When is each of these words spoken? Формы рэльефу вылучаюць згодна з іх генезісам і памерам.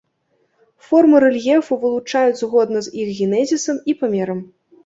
Формы 0.87 1.19
рэльефу 1.25 1.77
вылучаюць 1.85 2.39
згодна 2.41 2.81
з 2.87 2.95
іх 3.05 3.15
генезісам 3.21 3.77
і 3.93 3.97
памерам. 4.01 4.39